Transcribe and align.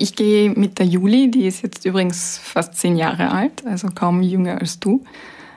ich 0.00 0.16
gehe 0.16 0.50
mit 0.50 0.78
der 0.78 0.86
Juli, 0.86 1.30
die 1.30 1.46
ist 1.46 1.62
jetzt 1.62 1.84
übrigens 1.84 2.38
fast 2.42 2.74
zehn 2.74 2.96
Jahre 2.96 3.30
alt, 3.30 3.64
also 3.66 3.88
kaum 3.94 4.22
jünger 4.22 4.58
als 4.60 4.80
du, 4.80 5.04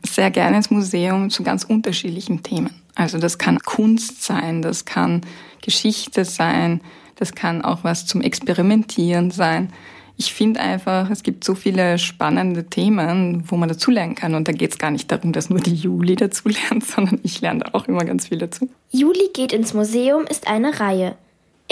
sehr 0.06 0.32
gerne 0.32 0.58
ins 0.58 0.70
Museum 0.70 1.30
zu 1.30 1.44
ganz 1.44 1.64
unterschiedlichen 1.64 2.44
Themen. 2.44 2.70
Also 2.96 3.18
das 3.18 3.38
kann 3.38 3.60
Kunst 3.60 4.24
sein, 4.24 4.62
das 4.62 4.86
kann 4.86 5.22
Geschichte 5.62 6.26
sein, 6.26 6.82
das 7.16 7.34
kann 7.34 7.64
auch 7.64 7.84
was 7.84 8.06
zum 8.06 8.22
Experimentieren 8.22 9.32
sein. 9.32 9.72
Ich 10.18 10.34
finde 10.34 10.60
einfach, 10.60 11.10
es 11.10 11.24
gibt 11.24 11.44
so 11.44 11.56
viele 11.56 11.98
spannende 11.98 12.66
Themen, 12.66 13.46
wo 13.48 13.56
man 13.56 13.70
dazulernen 13.70 14.14
kann. 14.14 14.36
Und 14.36 14.48
da 14.48 14.52
geht 14.52 14.72
es 14.72 14.78
gar 14.78 14.92
nicht 14.92 15.12
darum, 15.12 15.32
dass 15.32 15.50
nur 15.50 15.60
die 15.60 15.74
Juli 15.74 16.16
dazulernt, 16.16 16.84
sondern 16.86 17.20
ich 17.24 17.42
lerne 17.42 17.62
da 17.62 17.70
auch 17.74 17.88
immer 17.88 18.06
ganz 18.06 18.28
viel 18.28 18.38
dazu. 18.38 18.70
Juli 18.92 19.30
geht 19.34 19.54
ins 19.54 19.74
Museum 19.74 20.26
ist 20.26 20.48
eine 20.48 20.80
Reihe. 20.80 21.16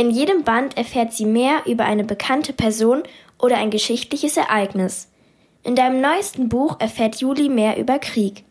In 0.02 0.10
jedem 0.10 0.44
Band 0.44 0.78
erfährt 0.78 1.14
sie 1.14 1.28
mehr 1.28 1.68
über 1.68 1.86
eine 1.86 2.04
bekannte 2.04 2.54
Person 2.54 3.04
oder 3.38 3.58
ein 3.58 3.70
geschichtliches 3.70 4.36
Ereignis. 4.36 5.10
In 5.62 5.76
deinem 5.76 6.02
neuesten 6.02 6.50
Buch 6.50 6.80
erfährt 6.80 7.18
Juli 7.18 7.50
mehr 7.50 7.78
über 7.78 8.00
Krieg. 8.00 8.44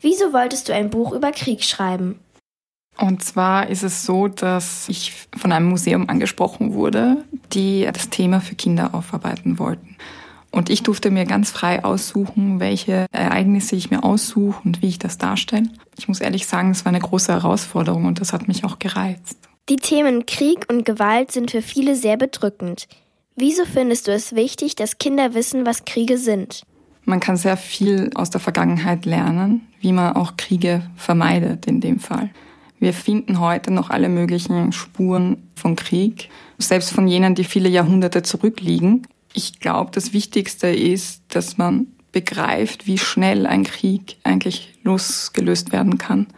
Wieso 0.00 0.32
wolltest 0.32 0.70
du 0.70 0.72
ein 0.72 0.88
Buch 0.88 1.12
über 1.12 1.32
Krieg 1.32 1.64
schreiben? 1.64 2.18
Und 2.96 3.22
zwar 3.22 3.68
ist 3.68 3.82
es 3.82 4.06
so, 4.06 4.28
dass 4.28 4.88
ich 4.88 5.12
von 5.36 5.52
einem 5.52 5.68
Museum 5.68 6.08
angesprochen 6.08 6.72
wurde, 6.72 7.18
die 7.52 7.86
das 7.92 8.08
Thema 8.08 8.40
für 8.40 8.54
Kinder 8.54 8.94
aufarbeiten 8.94 9.58
wollten. 9.58 9.98
Und 10.50 10.70
ich 10.70 10.82
durfte 10.82 11.10
mir 11.10 11.26
ganz 11.26 11.50
frei 11.50 11.84
aussuchen, 11.84 12.58
welche 12.58 13.04
Ereignisse 13.12 13.76
ich 13.76 13.90
mir 13.90 14.02
aussuche 14.02 14.62
und 14.64 14.80
wie 14.80 14.88
ich 14.88 14.98
das 14.98 15.18
darstelle. 15.18 15.68
Ich 15.98 16.08
muss 16.08 16.22
ehrlich 16.22 16.46
sagen, 16.46 16.70
es 16.70 16.86
war 16.86 16.88
eine 16.88 17.00
große 17.00 17.34
Herausforderung 17.34 18.06
und 18.06 18.18
das 18.22 18.32
hat 18.32 18.48
mich 18.48 18.64
auch 18.64 18.78
gereizt. 18.78 19.46
Die 19.68 19.76
Themen 19.76 20.26
Krieg 20.26 20.66
und 20.70 20.84
Gewalt 20.84 21.32
sind 21.32 21.50
für 21.50 21.60
viele 21.60 21.96
sehr 21.96 22.16
bedrückend. 22.16 22.86
Wieso 23.34 23.64
findest 23.64 24.06
du 24.06 24.12
es 24.12 24.36
wichtig, 24.36 24.76
dass 24.76 24.98
Kinder 24.98 25.34
wissen, 25.34 25.66
was 25.66 25.84
Kriege 25.84 26.18
sind? 26.18 26.62
Man 27.04 27.18
kann 27.18 27.36
sehr 27.36 27.56
viel 27.56 28.10
aus 28.14 28.30
der 28.30 28.40
Vergangenheit 28.40 29.04
lernen, 29.06 29.66
wie 29.80 29.92
man 29.92 30.14
auch 30.14 30.36
Kriege 30.36 30.88
vermeidet 30.94 31.66
in 31.66 31.80
dem 31.80 31.98
Fall. 31.98 32.30
Wir 32.78 32.92
finden 32.92 33.40
heute 33.40 33.72
noch 33.72 33.90
alle 33.90 34.08
möglichen 34.08 34.70
Spuren 34.70 35.50
von 35.56 35.74
Krieg, 35.74 36.28
selbst 36.58 36.92
von 36.92 37.08
jenen, 37.08 37.34
die 37.34 37.44
viele 37.44 37.68
Jahrhunderte 37.68 38.22
zurückliegen. 38.22 39.08
Ich 39.32 39.58
glaube, 39.58 39.90
das 39.92 40.12
Wichtigste 40.12 40.68
ist, 40.68 41.22
dass 41.30 41.58
man 41.58 41.88
begreift, 42.12 42.86
wie 42.86 42.98
schnell 42.98 43.46
ein 43.46 43.64
Krieg 43.64 44.16
eigentlich 44.22 44.78
losgelöst 44.84 45.72
werden 45.72 45.98
kann. 45.98 46.28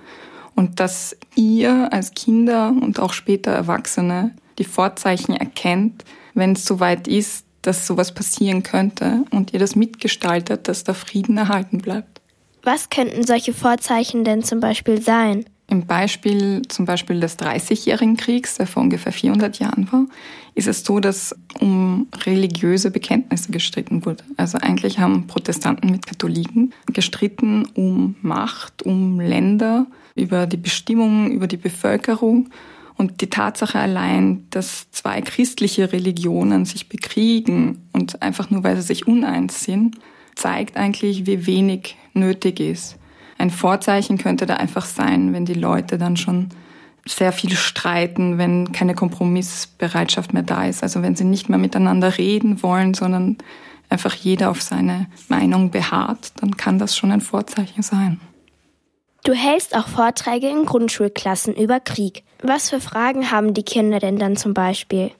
Und 0.59 0.81
dass 0.81 1.17
ihr 1.37 1.93
als 1.93 2.15
Kinder 2.15 2.71
und 2.71 2.99
auch 2.99 3.13
später 3.13 3.53
Erwachsene 3.53 4.33
die 4.59 4.65
Vorzeichen 4.65 5.37
erkennt, 5.37 6.05
wenn 6.35 6.55
es 6.55 6.65
soweit 6.65 7.07
ist, 7.07 7.45
dass 7.63 7.87
sowas 7.87 8.13
passieren 8.13 8.65
könnte 8.65 9.25
und 9.31 9.53
ihr 9.53 9.61
das 9.61 9.77
mitgestaltet, 9.77 10.67
dass 10.67 10.83
der 10.83 10.95
Frieden 10.95 11.39
erhalten 11.39 11.79
bleibt. 11.79 12.21
Was 12.65 12.91
könnten 12.91 13.25
solche 13.25 13.55
Vorzeichen 13.55 14.25
denn 14.25 14.43
zum 14.43 14.59
Beispiel 14.59 15.01
sein? 15.01 15.45
Im 15.71 15.85
Beispiel 15.85 16.63
zum 16.69 16.87
Beispiel 16.87 17.21
des 17.21 17.37
Dreißigjährigen 17.37 18.17
Kriegs, 18.17 18.57
der 18.57 18.67
vor 18.67 18.83
ungefähr 18.83 19.13
400 19.13 19.59
Jahren 19.59 19.93
war, 19.93 20.07
ist 20.55 20.67
es 20.67 20.83
so, 20.83 20.99
dass 20.99 21.37
um 21.61 22.09
religiöse 22.25 22.91
Bekenntnisse 22.91 23.53
gestritten 23.53 24.07
wurde. 24.07 24.25
Also 24.39 24.57
eigentlich 24.57 24.99
haben 24.99 25.27
Protestanten 25.27 25.91
mit 25.91 26.07
Katholiken 26.07 26.73
gestritten 26.87 27.67
um 27.75 28.17
Macht, 28.23 28.83
um 28.85 29.21
Länder, 29.21 29.87
über 30.15 30.47
die 30.47 30.57
Bestimmung, 30.57 31.31
über 31.31 31.47
die 31.47 31.59
Bevölkerung. 31.59 32.49
Und 32.97 33.21
die 33.21 33.29
Tatsache 33.29 33.79
allein, 33.79 34.47
dass 34.49 34.91
zwei 34.91 35.21
christliche 35.21 35.93
Religionen 35.93 36.65
sich 36.65 36.89
bekriegen 36.89 37.83
und 37.93 38.23
einfach 38.23 38.49
nur 38.49 38.65
weil 38.65 38.77
sie 38.77 38.83
sich 38.83 39.07
uneins 39.07 39.65
sind, 39.65 39.99
zeigt 40.35 40.79
eigentlich, 40.79 41.27
wie 41.27 41.47
wenig 41.47 41.97
nötig 42.15 42.59
ist 42.59 42.99
ein 43.39 43.51
Vorzeichen 43.51 44.19
könnte 44.19 44.47
da 44.47 44.55
einfach 44.55 44.85
sein, 44.85 45.33
wenn 45.33 45.45
die 45.45 45.55
Leute 45.55 45.97
dann 45.97 46.17
schon 46.17 46.51
sehr 47.07 47.33
viel 47.33 47.57
streiten, 47.57 48.37
wenn 48.37 48.73
keine 48.73 48.95
Kompromissbereitschaft 48.95 50.35
mehr 50.35 50.43
da 50.43 50.67
ist. 50.67 50.83
Also 50.83 51.03
wenn 51.03 51.17
sie 51.17 51.25
nicht 51.25 51.49
mehr 51.49 51.59
miteinander 51.59 52.19
reden 52.19 52.63
wollen, 52.63 52.95
sondern 52.95 53.39
einfach 53.89 54.15
jeder 54.15 54.51
auf 54.51 54.61
seine 54.61 55.07
Meinung 55.29 55.71
beharrt, 55.71 56.33
dann 56.41 56.57
kann 56.57 56.79
das 56.79 56.97
schon 56.97 57.13
ein 57.13 57.21
Vorzeichen 57.21 57.83
sein. 57.83 58.21
Du 59.25 59.33
hältst 59.33 59.77
auch 59.77 59.89
Vorträge 59.89 60.49
in 60.49 60.65
Grundschulklassen 60.65 61.55
über 61.55 61.81
Krieg. 61.81 62.25
Was 62.43 62.71
für 62.71 62.81
Fragen 62.81 63.31
haben 63.31 63.55
die 63.55 63.63
Kinder 63.63 63.99
denn 63.99 64.19
dann 64.19 64.37
zum 64.37 64.55
Beispiel? 64.55 65.11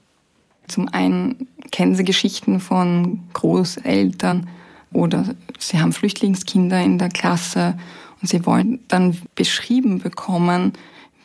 Zum 0.67 0.87
einen 0.87 1.47
kennen 1.71 1.95
sie 1.95 2.05
Geschichten 2.05 2.59
von 2.59 3.21
Großeltern 3.33 4.47
oder 4.91 5.35
sie 5.57 5.79
haben 5.79 5.91
Flüchtlingskinder 5.91 6.81
in 6.81 6.97
der 6.97 7.09
Klasse 7.09 7.77
und 8.21 8.27
sie 8.27 8.45
wollen 8.45 8.79
dann 8.87 9.17
beschrieben 9.35 9.99
bekommen, 9.99 10.73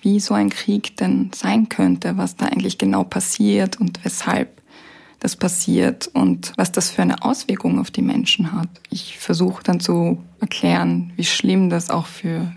wie 0.03 0.21
so 0.21 0.35
ein 0.35 0.51
Krieg 0.51 0.97
denn 0.97 1.31
sein 1.35 1.69
könnte, 1.69 2.17
was 2.19 2.37
da 2.37 2.47
eigentlich 2.47 2.79
genau 2.79 3.05
passiert 3.05 3.81
und 3.81 4.05
weshalb 4.05 4.63
das 5.21 5.37
passiert 5.37 6.09
und 6.09 6.53
was 6.57 6.71
das 6.71 6.91
für 6.91 7.01
eine 7.01 7.23
Auswirkung 7.23 7.79
auf 7.79 7.91
die 7.91 8.03
Menschen 8.03 8.53
hat. 8.53 8.69
Ich 8.91 9.19
versuche 9.19 9.63
dann 9.63 9.81
zu 9.81 10.23
erklären, 10.41 11.15
wie 11.17 11.25
schlimm 11.25 11.71
das 11.71 11.89
auch 11.89 12.07
für 12.07 12.53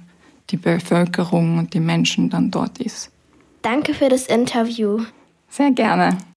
die 0.49 0.57
Bevölkerung 0.57 1.57
und 1.59 1.73
die 1.73 1.79
Menschen 1.79 2.29
dann 2.29 2.51
dort 2.51 2.79
ist. 2.79 3.09
Danke 3.61 3.93
für 3.93 4.09
das 4.09 4.27
Interview. 4.27 5.03
Sehr 5.49 5.71
gerne. 5.71 6.17